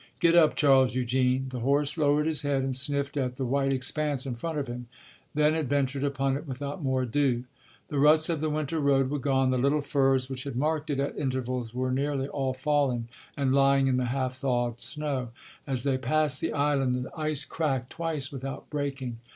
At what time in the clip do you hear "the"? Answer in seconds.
1.49-1.59, 3.35-3.45, 7.89-7.99, 8.41-8.49, 9.51-9.59, 13.97-14.05, 16.41-16.51, 16.95-17.11